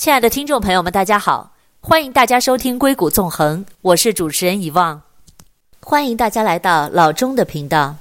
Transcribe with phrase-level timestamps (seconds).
[0.00, 5.02] 亲爱的听众朋友们，大家好，欢迎大家收听《硅谷纵横》，我是主持人遗忘，
[5.78, 7.96] 欢迎大家来到老钟的频道。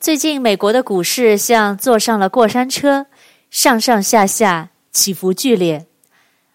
[0.00, 3.06] 最近美国的股市像坐上了过山车，
[3.48, 5.86] 上上下下起伏剧烈，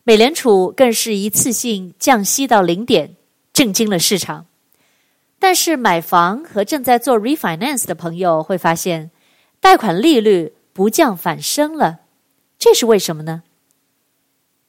[0.03, 3.15] 美联储更是一次性降息到零点，
[3.53, 4.47] 震惊了市场。
[5.39, 9.09] 但是买房和正在做 refinance 的朋友会发现，
[9.61, 11.99] 贷款利率不降反升了，
[12.59, 13.43] 这是为什么呢？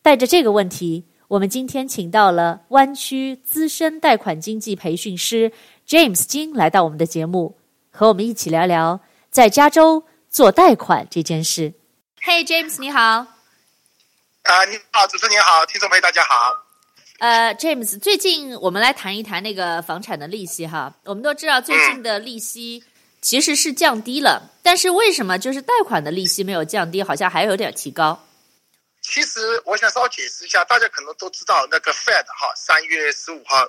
[0.03, 5.53] 带着这个问题，我们今天请到了湾区资深贷款经纪培训师
[5.87, 7.59] James 金来到我们的节目，
[7.91, 11.73] 和我们一起聊聊在加州做贷款这件事。
[12.23, 13.01] Hey James，你好。
[13.01, 16.65] 啊，你好，主持人你好，听众朋友大家好。
[17.19, 20.95] 呃、uh，James，最近我们来谈一谈那个房产的利息哈。
[21.05, 22.83] 我们都知道最近的利息
[23.21, 28.27] 其实是降低了，但是为什么就是贷款的利息没有降低，好像还有点提高？
[29.03, 33.67] 其实我想稍微解释一下，大家可能都知道那个 Fed 哈，三月十五号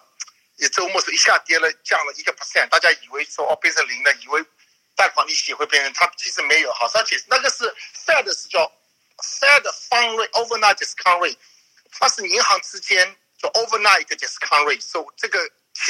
[0.58, 4.44] 也周末是一下跌了，降了一个 percent，大家以为说哦变成零了，以为
[4.96, 6.72] 贷款利息会变成，它其实没有。
[6.74, 7.64] 好，稍微解释，那个是
[8.06, 8.72] Fed 是叫
[9.18, 11.38] Fed Fund Rate Overnight Discount Rate，
[11.92, 13.16] 它是银行之间。
[13.42, 15.40] 就 overnight 一个 discount rate，so 这个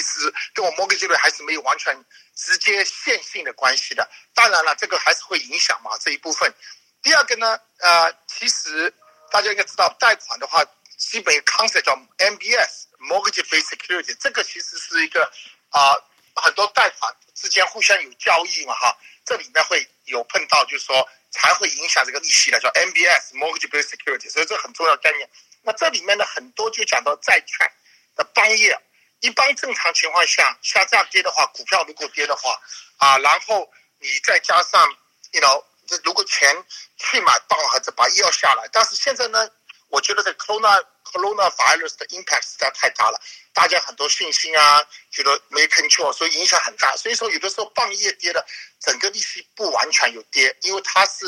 [0.10, 1.96] 是跟我 mortgage rate 还是没有完全
[2.36, 4.10] 直接线性的关系的。
[4.34, 6.54] 当然了，这个还是会影响嘛这一部分。
[7.02, 8.94] 第二个呢，呃，其实
[9.32, 10.66] 大家应该知道，贷款的话，
[10.98, 15.32] 基本 concept 叫 MBS（Mortgage-Backed Security），这个其实是一个
[15.70, 15.96] 啊、
[16.36, 25.30] 很多贷款之间互相有交易嘛哈，这里面会有碰到，就是说才会影响这个利息的，叫 MBS（Mortgage-Backed Security），所以这很重要概念。
[25.62, 27.72] 那这里面呢，很多就讲到债券
[28.16, 28.78] 的帮业，
[29.22, 32.60] 一般正常情况下，像这样跌的话，股票如果跌的话，
[32.98, 34.88] 啊，然后你再加上
[35.32, 36.56] ，you know，这如果钱
[36.98, 39.50] 去买棒和这把药下来，但是现在呢，
[39.90, 43.20] 我觉得这 corona corona virus 的 impact 实在太大了，
[43.54, 46.96] 大家很多信心啊，觉得没 control，所以影响很大。
[46.96, 48.46] 所以说有的时候棒业跌了，
[48.80, 51.26] 整个利息不完全有跌，因为它是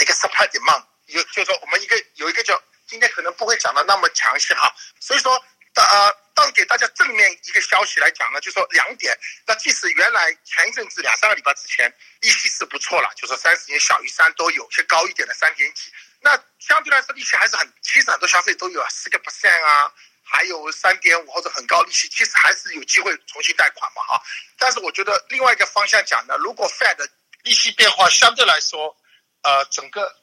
[0.00, 2.60] 一个 supply demand，有就是说我们一个有一个叫。
[2.86, 5.40] 今天可能不会讲的那么详细哈，所以说，
[5.74, 9.16] 呃，当给大家正面一个消息来讲呢，就说两点。
[9.46, 19.92] 那即使原来前一阵子两三个礼拜之前利息是不错了，就是三十年小于三都有些高一点的三点几，那相对来说利息还是很，其实很多消费都有啊四个 percent 啊，
[20.24, 24.22] 还有三点五或者很高利息，其实还是有机会重新贷款嘛哈。
[24.58, 27.08] 但是我觉得另外一个方向讲呢，如果 Fed
[27.44, 28.96] 利息变化相对来说，
[29.42, 30.19] 呃，整个。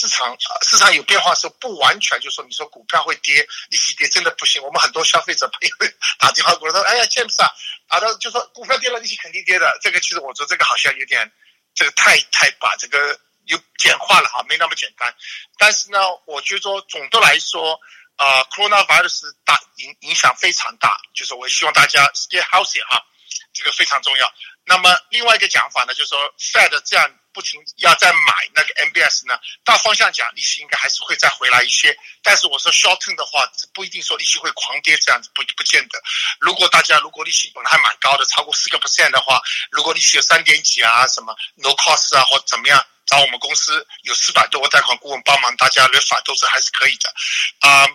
[0.00, 4.62] 市场市场有变化的时候，不完全就说你说股票会跌，利息跌真的不行。
[4.62, 7.52] 我们很多消费者朋友打电话过来说：“哎呀，James 啊，
[7.88, 11.30] 啊，他就说股票跌了，利息肯定跌的。”这个其实我说这个好像有点，
[11.74, 15.14] 这个太太把这个又简化了哈，没那么简单。
[15.58, 17.78] 但是呢，我觉得说总的来说，
[18.16, 23.04] 啊，Coronavirus 大影影响非常大，就是我希望大家 stay healthy 哈，
[23.52, 24.32] 这个非常重要。
[24.70, 27.10] 那么另外一个讲法呢，就是说 Fed 这样。
[27.32, 36.02] 不停要再买那个 MBS 呢，大方向讲利息应该还是会再回来一些，但是我说 shorten 的话，不一定说利息会狂跌这样子，不不见得。
[36.40, 47.14] 如果大家如果利息本来还蛮高的，超过四个 percent 的话，如果利息有三点几啊，什么 no cost 啊或怎么样，找我们公司有四百多个贷款顾问帮忙，大家 ref 都是还是可以的。
[47.60, 47.86] 啊、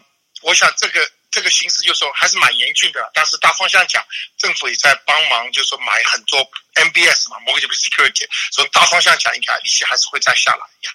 [0.46, 1.02] 我想这个。
[1.32, 4.02] 这个形势就是说还是蛮严峻的，但是大方向讲，
[4.38, 6.40] 政府也在帮忙，就是说买很多
[6.76, 10.92] MBS 嘛，Mortgage Security，所以大方向讲，应该利息还是会再下来呀。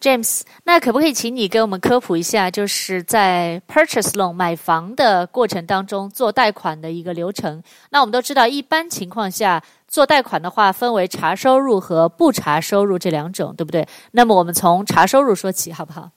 [0.00, 7.62] James，那可不可以请你给我们科普一下，就是在 Purchase Loan 买房的过程当中做贷款的一个流程？
[7.90, 13.86] 那我们都知道，一般情况下做贷款的话，分为查收入和不查收入这两种，对不对？
[14.10, 16.10] 那么我们从查收入说起，好不好？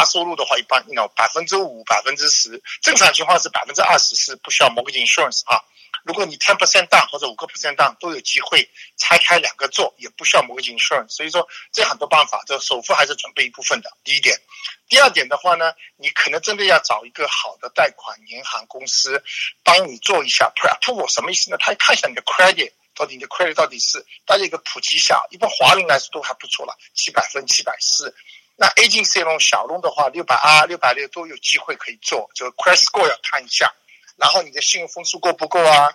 [0.00, 5.60] 他收入的话，一般，you know，百分之五、百分之十，正常情况是百分之二十是不需要 mortgage insurance 啊。
[6.04, 8.66] 如果你 ten percent down 或者五个 percent down 都有机会
[8.96, 11.10] 拆开两个做，也不需要 mortgage insurance。
[11.10, 13.90] 所以说，这很多办法，这首付还是准备一部分的。
[14.02, 14.40] 第一点，
[14.88, 19.22] 第二点的话呢，你可能真的要找一个好的贷款银行公司
[19.62, 21.58] 帮你做一下 pre-approval，什么意思呢？
[21.60, 28.14] 他看一下你的 credit，到底你的 credit 到底是大家一个普及一下，一般华人来说都还不错了，七百分、七百四。
[28.60, 33.72] 那 agc 龙小龙的话，六百二、六百六都有机会可以做，就 credit score 要看一下，
[34.18, 35.90] 然后你的信用分数够不够啊？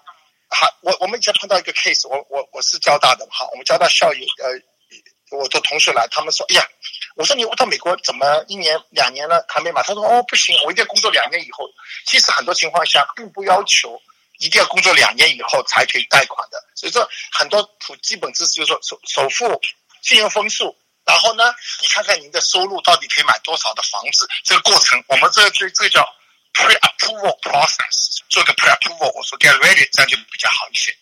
[0.50, 6.68] 好，我我们以前碰到一个 case，我我我是交大的，好，我们交大校友呃，我的同学来，他们说，哎呀，
[7.16, 9.84] 我说你我到美国怎么一年两年了还没买？
[9.84, 11.70] 他说哦不行，我一定要工作两年以后。
[12.08, 14.02] 其实很多情况下并不要求
[14.40, 19.62] 一定要工作两年以后才可以贷款的，所以说很多普基本知识就是说首首付、
[20.02, 20.76] 信用分数。
[21.06, 21.44] 然后呢，
[21.82, 26.02] 你看看您的收入到底可以买多少的房子，这个过程，我们这这这叫
[26.54, 30.96] pre-approval process，做个 pre-approval，我说 get ready，这样就比较好一些。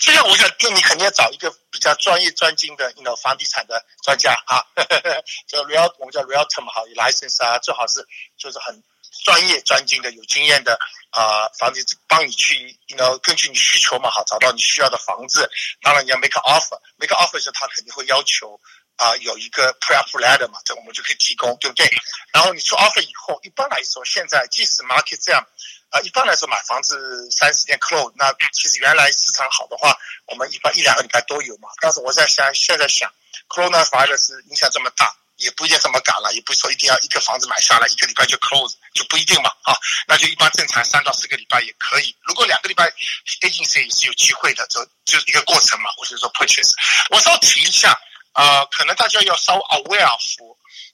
[0.00, 4.64] 这样我想，那你肯定要找一个比较专业专精的，you know，房地产的专家啊，
[5.46, 8.06] 叫 real，我们叫 realtor 嘛，好，有 license 啊，最好是
[8.36, 8.82] 就是很
[9.24, 10.78] 专业专精的、有经验的
[11.10, 15.50] 啊，房子帮你去，you know，根据你需求嘛，好，找到你需要的房子。
[15.82, 18.60] 当然你要 make an offer，make an offer 时他肯定会要求。
[18.96, 21.90] 啊，有一个 pre-app letter 嘛，这我们就可以提供，对不对？
[22.34, 25.42] 然后你出 offer 以后，一般来说，现在即使 market 这样，
[25.90, 29.96] 啊，一般来说买房子三十天 close，那其实原来市场好的话，
[30.26, 31.68] 我们一般一两个礼拜都有嘛。
[31.80, 33.12] 但是我在想，现在想
[33.48, 39.76] ，coronavirus 影响这么大，也不一定这么赶了，也不是说一定要一个房子买下来一个礼拜就 close，就不一定嘛，啊，
[40.06, 42.14] 那就一般正常三到四个礼拜也可以。
[42.22, 42.90] 如果两个礼拜
[43.42, 45.90] agency 是有机会的，就就是一个过程嘛。
[45.98, 46.70] 我是说 purchase，
[47.10, 48.00] 我稍提一下。
[48.32, 50.20] 啊、呃，可能大家要稍微 aware of，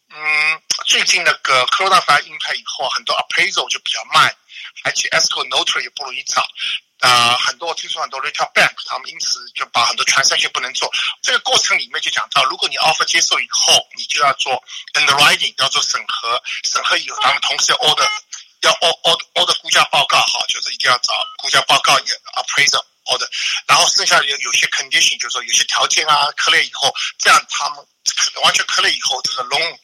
[0.08, 4.34] 嗯，最近那个 coronavirus impact 以后，很多 appraisal 就比较慢，
[4.84, 6.42] 而且 escrow notary 也不容易找，
[7.00, 10.90] 啊、呃，很多我听说很多 retail bank 他们因此就把很多船商就不能做。
[11.22, 14.62] 这个过程里面就讲到，如果你 offer 接受以后，你就要做
[14.94, 18.08] underwriting，要做审核，审核以后，他们同时要 order，
[18.62, 23.28] 要 order order 估价报告哈，就是一定要找估价报告也 Appraisal Order，，
[23.66, 27.78] 然后剩下有有些 condition，就是说有些条件啊苛勒以后，这样他们
[28.42, 29.78] 完全苛勒以后，这个 loan，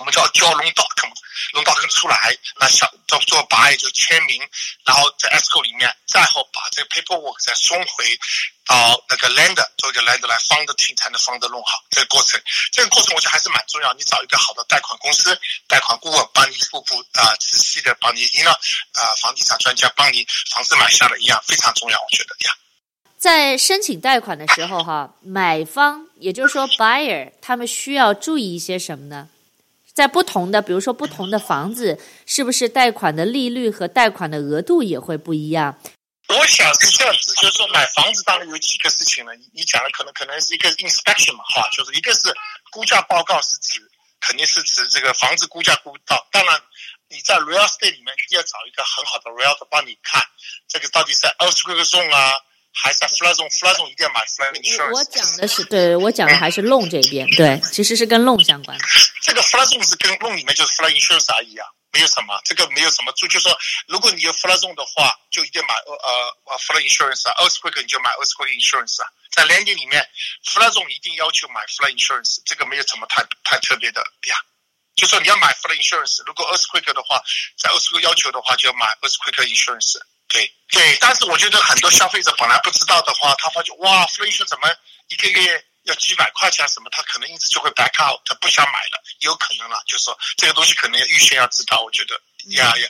[0.00, 4.42] 我们叫交 loan document，loan document 出来，那小做做 buy 就签名，
[4.84, 8.18] 然后在 esco 里面，再后把这个 paperwork 再送回
[8.66, 12.40] 到那个 lender，做一个 lender 来 fund the team 才能 fund the loan 好，这个过程，
[12.72, 15.38] 这个过程我觉得还是蛮重要，你找一个好的贷款公司、
[15.68, 22.54] 贷款顾问帮你一步步啊仔细的帮你，因为啊房地产专家帮你房子买下来一样非常重要，我觉得呀。
[23.16, 29.28] 在申请贷款的时候，哈，买方也就是说 buyer，他们需要注意一些什么呢？
[29.94, 35.78] 在不同的，比如说不同的房子，是不是贷款的利率和贷款的额度也会不一样？
[36.26, 39.32] 我想是这样子，就是说买房子当然有几个事情了。
[39.52, 42.34] 你讲的可能可能是一个 inspection 嘛，哈，就是一个是
[42.72, 43.80] 估价报告是指
[44.20, 46.26] 肯定是指这个房子估价估到。
[46.32, 46.60] 当然
[47.08, 50.24] 你在 real estate 里面一定要找一个很好的 real to 帮你看
[50.66, 52.32] 这个到底是 earthquake zone 啊，
[52.74, 54.92] 还是 zone，flood zone 一定要买 flood insurance。
[54.92, 58.84] 我讲的是对，我讲的还是 loan 这边，对，其实是跟 loan 相关的。
[59.22, 61.66] 这个 zone 是跟 loan 里面就是 flood insurance 而已啊。
[61.94, 63.56] 没有什么，这个没有什么，就就说，
[63.86, 65.94] 如果你有 zone 的话，就一定买呃
[66.50, 70.04] 呃 flood insurance 啊，earthquake 你就买 earthquake insurance 啊，在 lending 里面
[70.44, 74.34] flood zone 一定要求买 flood insurance，这个没有什么太太特别的呀。
[74.96, 77.22] 就说你要买 flood insurance，如果 earthquake 的话，
[77.56, 79.94] 在 earthquake 要求的话，就要买 earthquake insurance。
[80.26, 84.68] 对对，但是我觉得很多消费者本来不知道的话，他发觉哇丰胸怎么
[85.08, 85.64] 一个月？
[85.84, 89.76] 要几百块钱什么，他可能因此就会 back out，他不想买了，有可能了。
[89.86, 92.18] 就是说这个东西可能要预先要知道，我觉得
[92.56, 92.88] 呀呀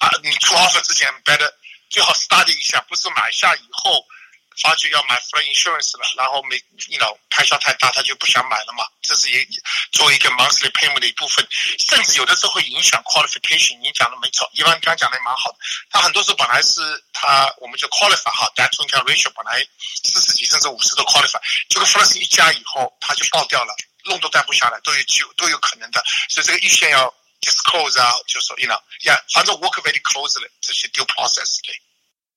[0.00, 1.52] 啊，你出 offer 之前，best
[1.88, 4.04] 最好 study 一下，不是买下以后。
[4.60, 6.56] 发觉要买 flood insurance 了，然后没
[6.88, 8.84] ，you know，开销太大，他就不想买了嘛。
[9.02, 9.46] 这是也
[9.92, 11.46] 作为一个 monthly payment 的一部分，
[11.88, 13.78] 甚至有的时候会影响 qualification。
[13.80, 15.58] 你讲的没错，一般刚讲的蛮好的。
[15.90, 16.80] 他很多时候本来是
[17.12, 19.66] 他，我们就 qualify 哈，debt income ratio 本来
[20.04, 23.74] 四十几甚至五十都 qualify，这个 flood 一加以后，他就爆掉了
[24.04, 26.02] 弄都贷不下来，都有机都有可能的。
[26.28, 31.80] 所以这个预先要 disclose 啊，就说 you know，呀，反正 work very closely 这些 due process 对。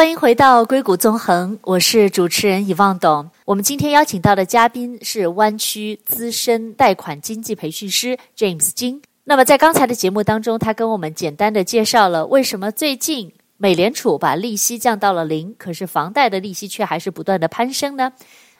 [0.00, 3.30] 欢迎回到硅谷纵横，我是主持人以望董。
[3.44, 9.02] 我们今天邀请到的嘉宾是湾区资深贷款经纪培训师 James 金。
[9.24, 18.10] 那么在刚才的节目当中，他跟我们简单的介绍了为什么最近美联储把利息降到了零，可是房贷的利息却还是不断的攀升呢？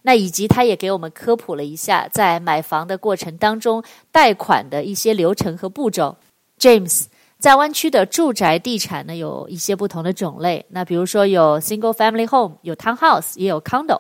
[0.03, 3.83] 那以及他也给我们科普了一下在买房的过程当中
[4.13, 6.19] 贷款的一些流程和步骤。
[6.59, 7.05] James。
[7.41, 10.67] 在湾区的住宅地产呢，有一些不同的种类。
[10.69, 13.99] 那比如说有 single family home，有 townhouse，也有 condo。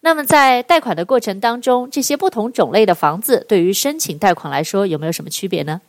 [0.00, 5.80] 那么在贷款的过程当中，这些不同种类的房子对于申请贷款来说，有没有什么区别呢？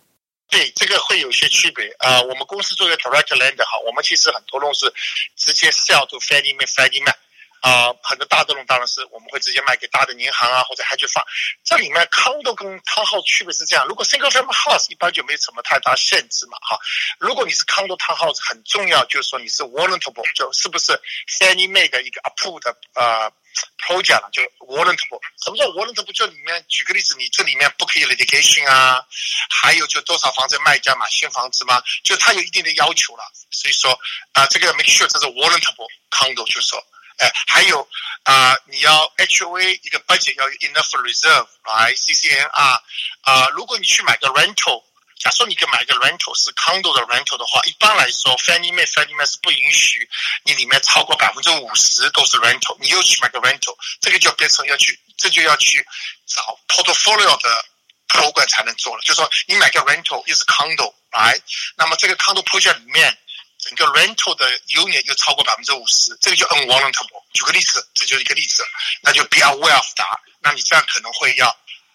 [0.50, 1.86] 对，这个会有些区别。
[2.00, 4.91] 呃，我们公司作为 direct lender 哈，我们其实很多都是
[5.38, 7.15] 直接 sell to Fannie Mae Freddie Mac。
[7.62, 11.22] 啊、很多大的龙当然是我们会直接卖给大的银行啊，或者 hifi。
[11.63, 16.80] 这里面 condo 跟 townhouse 区别是这样，如果 single family house 一般就没什么太大限制嘛，哈。
[17.20, 20.94] 如果你是 condo townhouse，很重要就是说你是 warrantable，就是不是
[21.28, 22.63] Fannie Mae 的一个 approved
[22.94, 23.32] 呃
[23.78, 25.20] project 了，就 warrantable。
[25.44, 26.13] 什么叫 warrantable？
[26.13, 29.04] 就里面举个例子，你这里面不可以 litigation 啊，
[29.50, 33.24] 还有就多少房子卖家买新房子嘛，就它有一定的要求了。
[33.51, 34.00] 所以说
[34.32, 36.82] 啊、这个 make sure 这是 warrantable condo，就是说。
[37.20, 37.88] 哎，还有
[38.24, 42.82] 啊、你要 HOA 一个 budget 要 enough reserve，来 CCNR
[43.22, 44.84] 啊、如果你去买个 rental，
[45.20, 50.08] 假设你可以买个 rental 是 condo 的 rental 的话，一般来说 Fannie Mae Fannie Mae 是不允许
[50.44, 55.86] 你里面超过百分之五十都是 rental，你又去买个 rental，这个就变成要去，这就要去
[56.28, 57.66] 找 portfolio 的
[58.08, 61.42] program 才能做了，就是说你买个 rental 又是 condo，来，
[61.76, 63.18] 那么这个 condo project 里面。
[63.60, 67.22] 整个 rental 的 unit 又超过百分之五十，这个就 unwarrantable。
[67.34, 68.63] 举个例子，这就是一个例子，
[69.04, 70.20] 那就 be aware of that。
[70.42, 71.48] 那你这样可能会要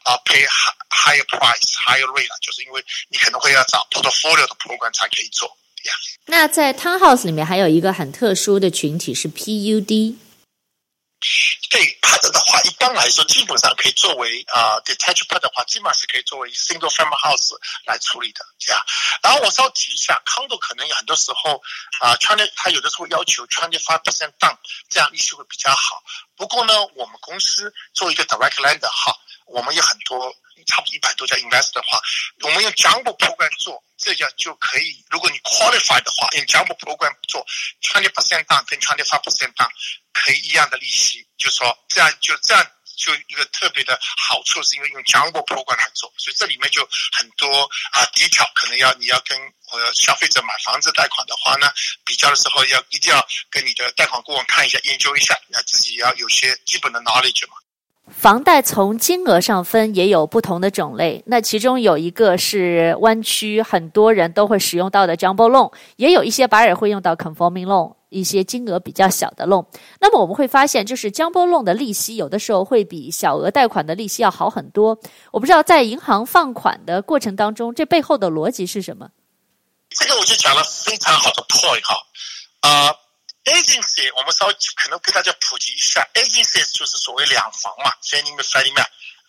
[0.04, 0.46] 啊、pay
[0.90, 5.56] higher price higher rate，就是因为你可能会要找 portfolio 的 program 才可以做。
[5.82, 5.92] Yeah.
[6.26, 10.16] 那在 townhouse 里面还有一个很特殊的群体是 PUD。
[11.70, 18.80] 对 pad 的话，一般来说基本上可以作为啊、detached pad 的话，基本上是可以作为 single family house 来处理的，这样。
[19.22, 21.62] 然后我稍提一下，condo 可能有很多时候
[22.00, 24.56] 啊穿越它有的时候要求穿越 five percent down，
[24.88, 26.02] 这样利息会比较好。
[26.36, 29.16] 不过呢，我们公司作为一个 direct lender 哈，
[29.46, 32.00] 我们有很多差不多一百多家 investor 的话，
[32.42, 35.04] 我们用 jumbo program 做，这样就可以。
[35.10, 37.44] 如果你 qualify 的话，用 jumbo program 做
[37.82, 39.68] twenty percent down 跟 twenty five percent down。
[40.12, 42.64] 可以一样的利息，就说这样就这样
[42.96, 49.36] 就一个特别的好处，是因为用 jumbo program 来做，所以这里面就很多啊 detail 可能要你要跟
[49.72, 51.68] 呃消费者买房子贷款的话呢，
[52.04, 57.56] 比较的时候要一定要跟你的贷款顾问看一下，研究一下，那自己要有些基本的 knowledge 嘛。
[58.06, 69.66] 房贷从金额上分也有不同的种类，那其中有一个是湾区很多人都会使用到的 jumbo 也有一些白人会用到 conforming loan，一些金额比较小的 loan。
[70.00, 74.98] 那么我们会发现，就是 jumbo loan 的利息有的时候会比小额贷款的利息要好很多。
[75.32, 79.08] 我不知道在银行放款的过程当中，这背后的逻辑是什么？
[79.88, 81.96] 这个我就讲了非常好的 point 哈，
[82.68, 83.03] 啊。
[83.44, 88.86] Agency，我们稍微可能给大家普及一下，Agency 就是所谓两房嘛，所以你们 Fannie Mae，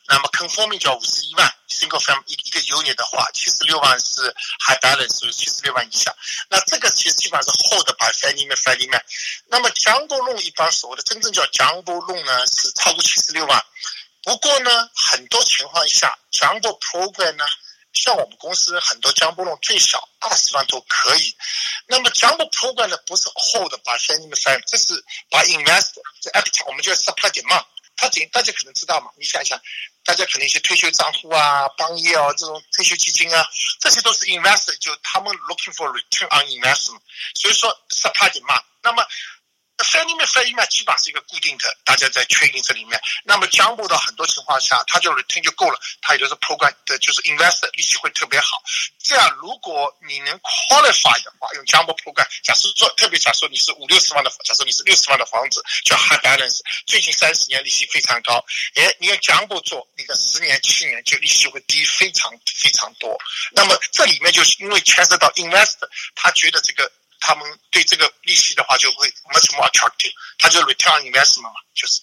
[0.07, 4.34] 那么 conforming 叫五十一万，single family 一一个 unit 的话，七十六万是
[4.65, 6.15] high balance，七十六万以下。
[6.50, 9.01] 那这个其实基本上是 hold by Fannie Mae Fannie Mae。
[9.48, 13.65] 那么 jumbo loan 一般所谓的真正叫 jumbo loan 呢，是超过七十六万。
[14.24, 17.45] 不过呢，很多情况下 jumbo program 呢。
[17.96, 21.36] 像我们公司很多 jumbo loan 最少二十万都可以，
[21.88, 29.12] 那么 jumbo program 呢，不是 hold by Fannie Mae，这是把 investor，这 act，我们叫 supply demand，它仅大家可能知道嘛？
[29.18, 29.60] 你想一想，
[30.04, 33.48] 大家可能一些退休账户啊、帮业啊这种退休基金啊，
[33.80, 37.00] 这些都是 invest 就他们 looking for return on investment，
[37.36, 39.06] 所以说 supply 点嘛那么。
[39.84, 43.00] Fannie Mae Freddie Mac 基本上是一个固定的，大家在确定这里面。
[43.24, 48.63] 那么 jumbo 的很多情况下，它就 return 就够了，它也就是 program 的就是 investor 利息会特别好。
[49.03, 58.44] 这样如果你能 qualify 的话，用 jumbo program，假设说特别假设你是五六十万的，假设你是六十万的房子叫 high balance，最近三十年利息非常高，
[58.75, 63.17] 诶，你用 jumbo 做，你的十年七年就利息会低非常非常多。
[63.51, 66.91] 那么这里面就是因为牵涉到 investor，他觉得这个。
[67.25, 72.00] 他们对这个利息的话就会 much more attractive，他就 return investment 嘛，就是。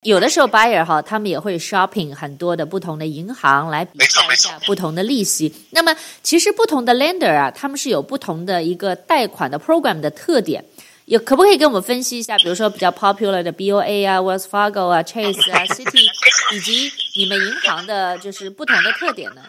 [0.00, 5.54] 有的时候 buyer 哈，他们也会 shopping 很多的不同的银行来比较一下不同的利息。
[5.70, 10.64] 那么其实不同的 lender 啊，他们是有不同的一个贷款的 program 的特点。
[11.06, 12.36] 有可不可以跟我们分析一下？
[12.38, 16.06] 比如说比较 popular 的 BOA 啊，Wells Fargo 啊，Chase 啊 City，
[16.54, 19.42] 以及你们银行的就是不同的特点呢？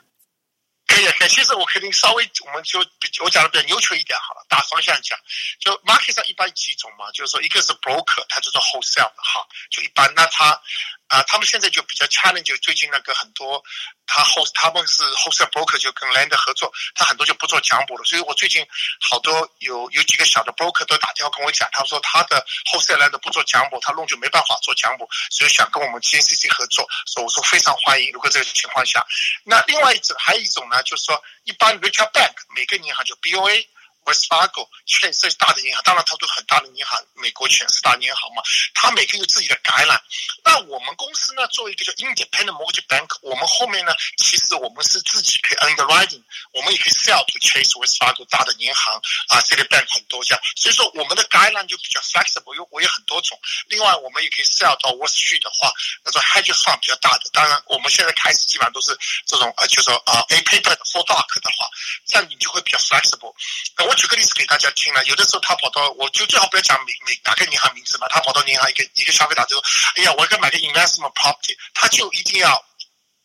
[0.95, 1.27] 可以，可以。
[1.27, 4.45] 其实我肯定稍微，我们就比我讲的比较牛球一点好了。
[4.47, 5.19] 大方向讲，
[5.59, 10.11] 就 market 上一般几种嘛，就是说一个是 broker，它就是 wholesale 哈，就一般。
[10.15, 10.61] 那他
[11.07, 13.63] 啊、他们现在就比较 challenge，就最近那个很多，
[14.07, 18.03] 他 host 他们是 wholesale broker，就跟 land 合作，他很多就不做奖补了。
[18.03, 18.65] 所以我最近
[18.99, 26.87] 好多有有几个小的 broker 都打电话跟我讲，他说他的 wholesale lender 不做奖补他弄就没办法做奖补所以想跟我们 g c c 合作。
[27.05, 28.11] 所以我说非常欢迎。
[28.11, 29.05] 如果这个情况下，
[29.43, 33.67] 那另外一种还有一种呢，就是说一般 retail bank 每个银行就 BOA。
[34.05, 38.41] Wells Fargo 这是大的银行，当然它都很大的银行，美国全四大银行嘛，
[38.73, 39.99] 它每个有自己的橄榄。
[40.43, 53.39] 那我们公司呢，作为一个叫 Independent Mortgage Bank，我们后面呢，其实我们是自己可以 Underwriting，我们也可以 Sell to Chase Wells Fargo 大的银行啊，City Bank 很多家，所以说我们的橄榄就比较 Flexible，因为我有很多种。
[53.67, 57.29] 另外，我们也可以 Sell 到 Wall Street 的话，那种 Hedge Fund 比较大的。
[57.33, 61.69] 当然，我们现在开始基本上都是这种呃，就是、说啊、呃、A Paper 的 For Dark 的话，
[62.05, 63.33] 这样你就会比较 Flexible。
[63.77, 69.63] 那我举个例子给大家听了，有的时候他跑到，我就最好不要讲每每哪个银行名字嘛，他跑到银行一个一个消费者就说，
[69.95, 72.63] 哎呀，我要买个 investment property，他就一定要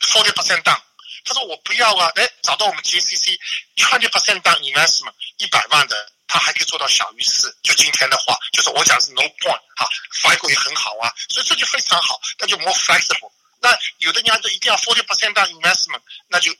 [0.00, 0.80] forty percent down。
[1.24, 3.38] 他说我不要啊，哎，找到我们 GCC
[3.76, 7.54] twenty percent down investment 一百万的，他还可以做到小于四。
[7.62, 9.88] 就今天的话，就是我讲是 no point 哈
[10.22, 13.30] ，FICO 也很好啊，所以这就非常好，那就 more flexible。
[13.60, 16.50] 那有的人家就一定要 forty percent down investment，那就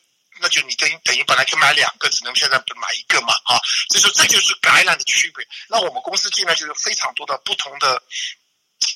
[0.40, 5.47] 那就你等于等于本来就买两个，只能现在买一个嘛啊，所以说这就是 guideline 的区别。
[5.68, 8.02] 那我们公司进来就是非常多的不同的。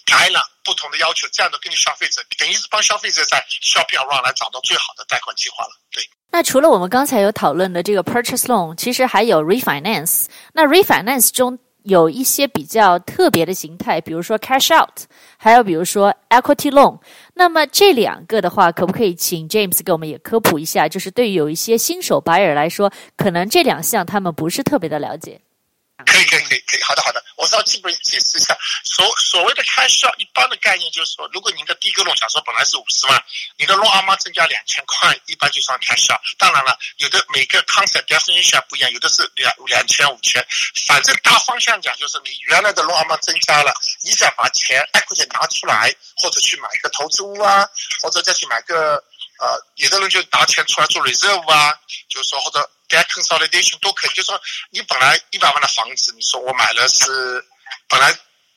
[0.07, 5.71] 开了不同的要求，这样的根据消费者，等于是帮消费者在 shopping around 来找到最好的贷款计划了。
[5.91, 6.03] 对。
[6.31, 10.27] 那除了我们刚才有讨论的这个 purchase loan，其实还有 refinance。
[10.55, 15.01] 那 refinance 中有一些比较特别的形态，比如说 cash out，
[15.37, 16.99] 还有比如说 equity loan。
[17.37, 20.89] 那么这两个的话，可不可以请 James 给我们也科普一下？
[20.89, 25.41] 就是对于有一些新手白人来说，可能这两项他们不是特别的了解。
[26.05, 33.25] 可以可以可以可以，好的好的，我稍微基本解释一下，所所谓的 cash out 一般的概念就是说，如果您的第一个 loan 假设本来是五十万，
[33.57, 36.21] 你的 loan amount 增加两千块，一般就算 cash out。
[36.37, 40.45] 当然了，有的每个 concept definition 不一样，有的是两两千五千，
[40.89, 43.73] 反正大方向讲就是你原来的 loan amount 增加了，
[44.03, 47.65] 你想把钱 equity 拿出来，或者去买个投资屋啊，
[48.03, 48.97] 或者再去买个
[49.39, 52.69] 呃，有的人就拿钱出来做 reserve 啊，就是说或者。
[52.89, 57.45] Debt consolidation 都可以，就说你本来一百万的房子，你说我买了是
[57.89, 58.17] 本来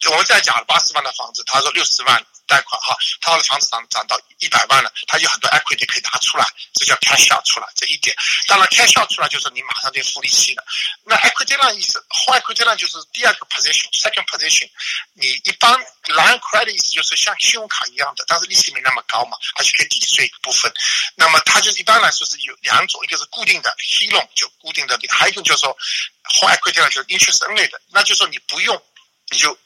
[0.10, 8.16] 我们在讲八十万的房子，他说六十万贷款哈，他的房子涨涨到一百万了，他有很多 equity 可以拿出来，这叫 cash out 出来这一点。
[8.48, 10.64] 当然 cash out 出来就是你马上就付利息了。
[11.04, 14.70] 那 equity line 意思，home equity line 就是第二个 position，second position，
[15.14, 15.74] 你一般
[16.06, 20.72] line credit 意思就是像信用卡一样的，但是利息没那么高嘛，而且可以抵税部分。
[21.16, 25.78] 那么它就是一般来说是有两种，一个是固定的，helo 就固定的，还有一种就是说
[26.40, 28.82] home equity 等就是 interest only 的，那就是说你不用
[29.30, 29.58] 你就。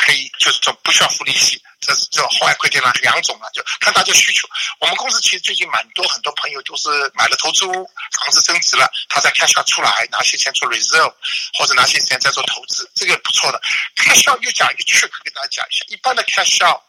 [0.00, 4.48] 可以，就是说不需要付利息，这是这后来规定了两种了，就看大家需求。
[4.80, 7.72] 我们公司其实最近蛮多很多朋友都是买了投资屋，
[8.18, 11.12] 房子增值了，他在 cash out 出来拿些钱做 reserve，
[11.58, 13.60] 或者拿些钱再做投资，这个不错的。
[13.94, 16.80] cash out 又讲一个 trick 给大家讲一下，一般的 cash out，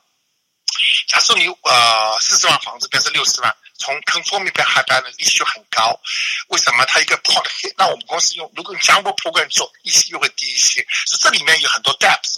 [1.10, 6.00] 假设你呃四十万房子变成六十万，从 conforming 变 high balance 利息就很高，
[6.48, 6.86] 为什么？
[6.86, 12.38] 它一个 point hit，那我们公司用如果用 jumbo program 做，利息又会低一些，所以这里面有很多 depth。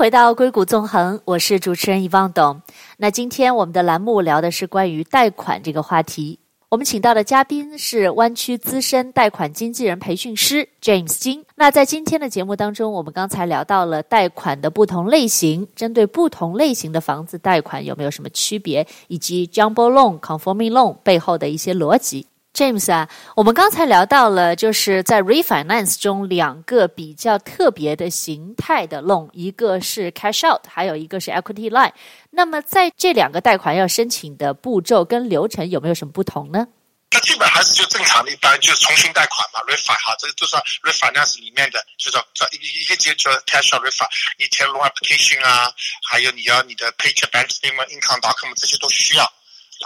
[0.00, 2.62] 回到硅谷纵横，我是主持人遗忘董。
[2.96, 6.38] 那今天我们的栏目聊的是关于贷款这个话题。
[6.70, 11.44] 我们请到的嘉宾是湾区资深贷款经纪人培训师 James 金。
[11.54, 22.26] 那在今天的节目当中，我们刚才聊到了贷款的不同类型，针对不同类型的房子贷款有没有什么区别，以及 Jumbo Loan、Conforming Loan 背后的一些逻辑。
[22.52, 31.92] James 啊，我们刚才聊到了，就是在 refinance 中两个比较特别的形态的 loan，一个是 cash out，还有一个是 equity line。
[32.30, 36.66] 那么在这两个贷款要申请的步骤跟流程有没有什么不同呢？
[37.12, 44.06] 那基本还是就正常的，一般就是重新贷款嘛，refine 哈，这个就算 refinance 里面的，就是这一一些接着 cash out refi，
[44.38, 45.72] 你填 loan application 啊，
[46.08, 49.22] 还有你要你的 paycheck bank statement、income document 这些都需要，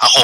[0.01, 0.23] 然后。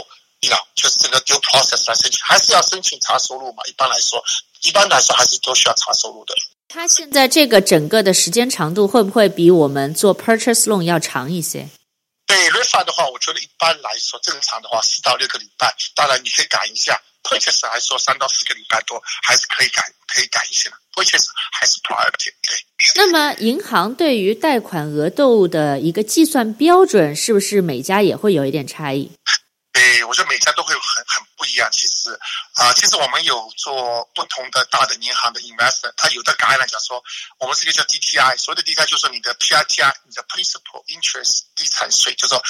[0.48, 3.62] 要就是这个 due process 来申请，还是要申请查收入嘛？
[3.68, 4.22] 一般来说，
[4.62, 6.34] 一般来说还是都需要查收入的。
[6.68, 11.68] 他现在这个整个的时间长度会不会比我们做 purchase loan 要长一些？
[12.26, 17.00] 对 refi 的话，我觉得一般来说正常的话四到六个礼拜，当然你可以赶一下。
[17.22, 20.76] purchase 来说三到四个礼拜多，还是可以赶可以赶一些的。
[20.94, 22.32] purchase 还是 priority。
[22.40, 22.56] 对。
[22.94, 29.10] 那么银行对于贷款额度的一个计算标准，是不是每家也会有一点差异？
[29.80, 31.70] 对，我觉得每家都会有很很不一样。
[31.72, 32.12] 其实，
[32.52, 37.02] 啊、其实我们有做不同的大的银行的 investor，他有的概念讲说，
[37.38, 42.44] 我们是一个叫 DTI，所谓的 DTI 就是你的 PITI，你的 principal interest 地产税，就是说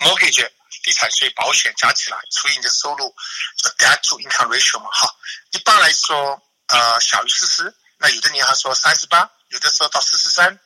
[0.00, 0.50] mortgage
[0.82, 3.14] 地产税、保险加起来除以你的收入，
[3.58, 5.08] 叫 debt to income ratio 嘛，哈。
[5.52, 10.58] 一般来说，呃，小于四十，那有的银行说三十八，有的时候到四十三，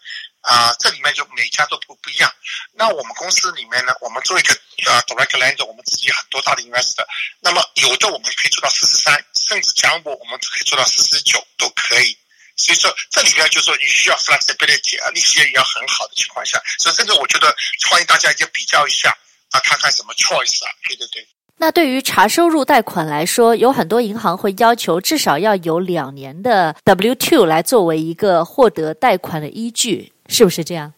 [0.46, 2.30] 啊，这里面就每家都不不一样。
[2.72, 4.54] 那我们公司里面呢，我们做一个
[4.86, 7.04] 呃 direct lender，我们自己很多大的 investor，
[7.40, 9.12] 那么有的我们可以做到四十三，
[9.48, 12.16] 甚至 jumbo 我们可以做到四十九都可以。
[12.56, 17.54] 所以说，这里面就是说你需要 flexibility 啊，利息也要很好的情况下，所以这个我觉得
[17.90, 19.10] 欢迎大家就比较一下
[19.50, 21.26] 啊，看看什么 choice 啊，对对对。
[21.58, 30.92] 那对于查收入贷款来说，有很多银行会要求至少要有两年的 W-2 来作为一个获得贷款的依据，是不是这样？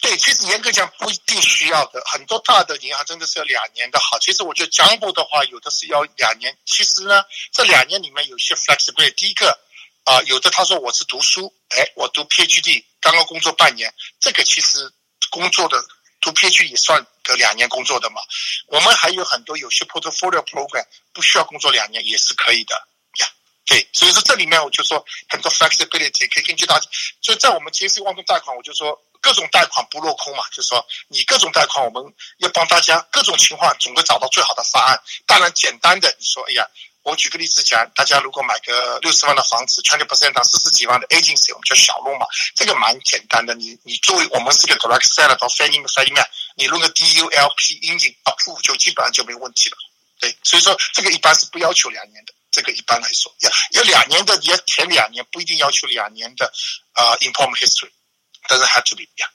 [0.00, 4.18] 对，其实严格讲不一定需要的，很多大的银行真的是要两年的好。
[4.18, 6.56] 其实我觉得江浦的话，有的是要两年。
[6.66, 9.58] 其实呢，这两年里面有些 flexibility，第一个。
[10.04, 14.92] 啊，有的他说我是读书，哎，我读 PhD，刚刚工作半年，这个其实
[15.30, 15.84] 工作的
[16.20, 18.22] 读 PhD 也算个两年工作的嘛。
[18.68, 22.86] 我们还有很多有些 portfolio program 不需要工作两年也是可以的。
[23.66, 26.88] 对，所以说这里面我就说很多 flexibility 可以根据大家。
[27.20, 34.98] 所以在我们 JC 旺中贷款，我就说各种贷款不落空嘛，就是说你各种贷款我们要帮大家各种情况总会找到最好的方案。
[35.26, 36.66] 当然简单的你说，哎呀。
[37.06, 42.26] 我举个例子讲，大家如果买个六十万的房子，twenty percent 到四十几万的 agency，我们叫小路嘛，
[42.56, 43.54] 这个蛮简单的。
[43.54, 46.26] 你你作为我们是个 direct seller 到 Fannie Mae Freddie Mac，
[46.56, 49.76] 你弄个 DULP 阴影 up，就基本上就没问题了。
[50.18, 56.50] 对，所以说这个一般是不要求两年的，这个一般来说要要两年的，你要填两年，不一定要求两年的
[56.92, 59.28] 啊、uh, employment history，doesn't have to be yeah。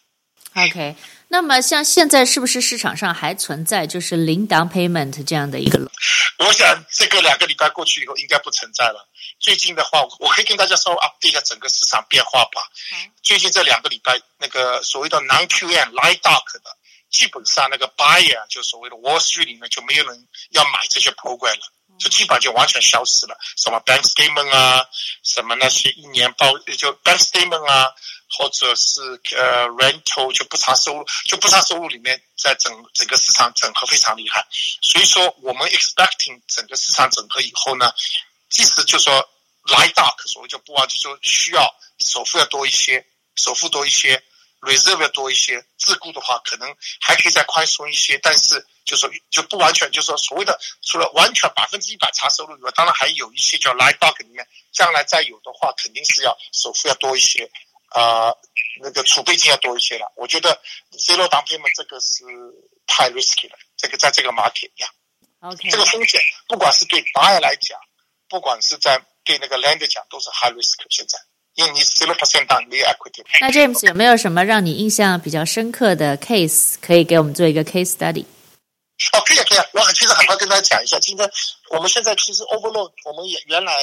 [0.54, 0.96] OK，
[1.28, 5.80] 那么像现在是不是市场上还存在就是零 down payment 这样的一个？
[6.40, 9.08] 我想这个两个礼拜过去以后应该不存在了。
[9.40, 12.62] 最近的话，我可以跟大家稍微 update 一下整个市场变化吧。
[13.22, 16.76] 最近这两个礼拜，那个所谓的 non QM light dark 的，
[17.12, 23.38] 基本上那个 buyer 就所谓的 Wall Street 里面就没有人要买这些 program 了，就基本上就完全消失了。
[23.62, 24.86] 什么 bank statement 啊，
[25.24, 27.94] 什么那些一年报就 bank statement 啊。
[28.34, 29.02] 或者是
[29.36, 34.48] 呃，rental 就不查收入，就不查收入里面，在整整个市场整合非常厉害，
[34.82, 37.92] 所以说我们 expecting 整个市场整合以后呢，
[38.50, 39.14] 即使就说
[39.66, 44.24] lie dark 所谓就不啊，就说需要首付要多一些，首付多一些
[44.62, 57.52] ，reserve 要多一些，自顾的话可能还可以再宽松一些，但是就说就不完全，就说所谓的除了完全百分之一百查收入以外，当然还有一些叫 lie dark 里面，将来再有的话，肯定是要首付要多一些。
[57.94, 58.38] 啊、呃，
[58.82, 60.14] 那个储备金要多一些了。
[60.16, 60.62] 我觉得
[60.94, 62.24] zero down payment 这个是
[62.88, 63.58] 太 risky 了。
[63.76, 64.88] 这个在这个 market 呀
[65.42, 67.78] ，OK，这个风险不管是对 buyer 来讲，
[68.30, 70.78] 不管是在对那个 lender 讲，都是 high risk。
[70.90, 71.20] 现在，
[71.56, 73.24] 因为你 zero percent down equity。
[73.40, 78.26] 那 James 有没有什么让你印象比较深刻的 case 可以给我们做一个 case study？
[79.14, 79.66] 哦，可以啊，可以啊。
[79.74, 81.30] 我其实很快跟大家讲一下，今天
[81.70, 83.74] 我们现在其实 overload，我们也原来。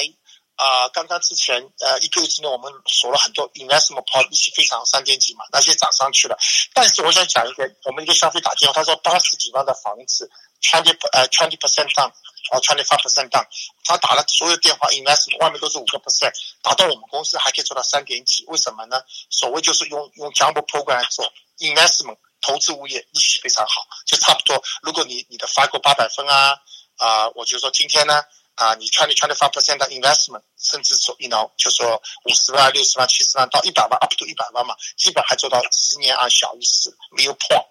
[0.59, 6.37] 啊、呃，刚刚之前呃一个月之内，我们锁了很多 investment pod 利息非常三点几嘛，那些涨上去了。
[6.73, 10.29] 但是我想讲一个，我们一个消费打电话，他说八十几万的房子
[10.61, 12.11] ，twenty 呃 twenty percent down，
[12.51, 13.45] 哦 twenty five percent down，
[13.83, 19.01] 他打了所有电话 investment，外面都是五个 percent，打到我们公司还可以做到三点几，为什么呢？
[19.29, 24.63] 所谓就是用用 jumbo program 来做 investment 投资物业，利息非常好，就差不多。
[24.81, 26.57] 如果你你的 FICO 八百分啊，
[26.97, 28.21] 啊、我就说今天呢。
[28.59, 37.69] 啊，你 twenty twenty five percent 的 investment，甚至说，you know，就说五十万、六十万、七十万到一百万，up to 一百万嘛，基本还做到十年按小意思，没有破，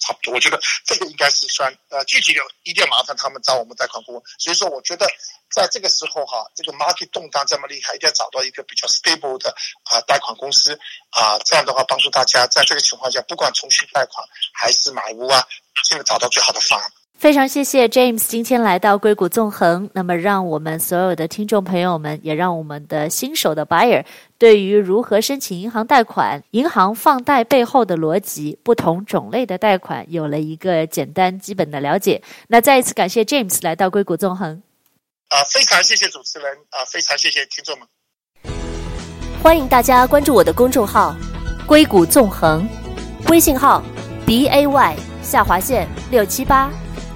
[0.00, 0.34] 差不多。
[0.34, 4.22] 我觉得这个应该是算呃具体的，一定要麻烦他们找我们贷款顾问。
[4.38, 5.06] 所以说，我觉得
[5.50, 10.78] 在这个时候哈，这个 market 动荡这么厉害，一定要找到一个比较 stable 的啊贷款公司
[11.10, 15.46] 啊，这样的话帮助大家在这个情况下，不管重新贷款还是买屋啊，
[15.84, 16.90] 尽量找到最好的方案。
[17.16, 24.04] 非常谢谢 James 今天来到硅谷纵横，那么让我们所有的听众朋友们，也让我们的新手的 buyer
[24.36, 32.20] 对于如何申请银行贷款、银行放贷背后的逻辑、不同种类的贷款有了一个简单基本的了解。
[32.48, 34.62] 那再一次感谢 James 来到硅谷纵横。
[35.28, 37.88] 啊，非常谢谢主持人啊，非常谢谢听众们。
[39.42, 41.16] 欢迎大家关注我的公众号
[41.66, 42.68] “硅谷纵横”，
[43.30, 43.82] 微信号
[44.26, 46.70] b a y 下划线六七八。